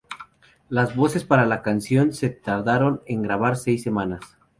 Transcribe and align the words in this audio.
Las 0.67 0.95
voces 0.95 1.25
para 1.25 1.43
esta 1.43 1.61
canción 1.61 2.11
se 2.11 2.31
tardaron 2.31 3.03
en 3.05 3.21
grabar 3.21 3.55
seis 3.55 3.83
semanas. 3.83 4.35